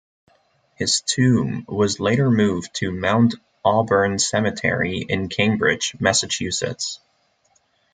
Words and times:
His 0.77 1.01
tomb 1.01 1.63
was 1.67 1.99
later 1.99 2.31
moved 2.31 2.73
to 2.77 2.91
Mount 2.91 3.35
Auburn 3.63 4.17
Cemetery 4.17 5.05
in 5.07 5.29
Cambridge, 5.29 5.95
Massachusetts. 5.99 6.99